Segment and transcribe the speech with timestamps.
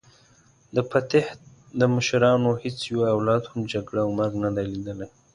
[0.75, 1.25] د فتح
[1.79, 5.07] د مشرانو هیڅ یوه اولاد هم جګړه او مرګ نه دی لیدلی.